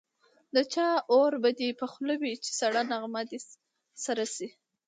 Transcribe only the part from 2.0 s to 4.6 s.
وي چي سړه نغمه دي سره سي